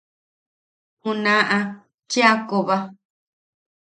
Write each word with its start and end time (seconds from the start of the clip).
Juna-ʼa 1.01 1.57
cheʼa 2.11 2.33
koba. 2.49 2.75